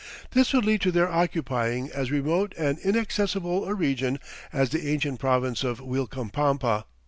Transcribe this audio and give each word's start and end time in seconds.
This 0.31 0.51
would 0.51 0.65
lead 0.65 0.81
to 0.81 0.91
their 0.91 1.07
occupying 1.11 1.91
as 1.91 2.09
remote 2.09 2.55
and 2.57 2.79
inaccessible 2.79 3.65
a 3.65 3.75
region 3.75 4.17
as 4.51 4.71
the 4.71 4.89
ancient 4.89 5.19
province 5.19 5.63
of 5.63 5.77
Uilcapampa. 5.79 6.85